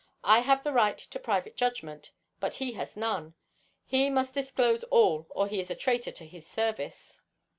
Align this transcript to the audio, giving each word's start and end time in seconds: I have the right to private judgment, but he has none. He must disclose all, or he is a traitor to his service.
I 0.23 0.39
have 0.39 0.63
the 0.63 0.73
right 0.73 0.97
to 0.97 1.19
private 1.19 1.55
judgment, 1.55 2.09
but 2.39 2.55
he 2.55 2.71
has 2.71 2.97
none. 2.97 3.35
He 3.85 4.09
must 4.09 4.33
disclose 4.33 4.83
all, 4.85 5.27
or 5.29 5.47
he 5.47 5.59
is 5.59 5.69
a 5.69 5.75
traitor 5.75 6.11
to 6.13 6.25
his 6.25 6.47
service. 6.47 7.19